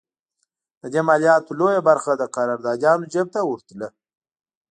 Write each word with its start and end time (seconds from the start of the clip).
د 0.81 0.83
دې 0.93 1.01
مالیاتو 1.07 1.57
لویه 1.59 1.81
برخه 1.89 2.11
د 2.17 2.23
قراردادیانو 2.35 3.09
جېب 3.13 3.27
ته 3.35 3.39
ورتله. 3.49 3.87